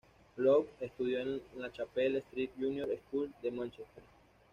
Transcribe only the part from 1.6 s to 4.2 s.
Chapel Street Junior School de Mánchester.